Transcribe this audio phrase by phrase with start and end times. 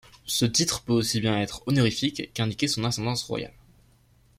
[0.25, 3.53] Ce titre peut aussi bien être honorifique qu'indiquer son ascendance royale.